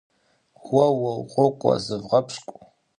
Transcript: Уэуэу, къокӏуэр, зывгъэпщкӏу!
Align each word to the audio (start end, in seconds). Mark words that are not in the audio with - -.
Уэуэу, 0.73 1.21
къокӏуэр, 1.31 1.79
зывгъэпщкӏу! 1.85 2.57